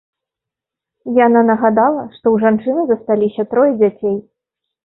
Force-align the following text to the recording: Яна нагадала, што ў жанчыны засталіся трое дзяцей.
Яна 1.25 1.43
нагадала, 1.51 2.03
што 2.15 2.21
ў 2.31 2.35
жанчыны 2.47 2.81
засталіся 2.93 3.49
трое 3.53 3.69
дзяцей. 3.81 4.21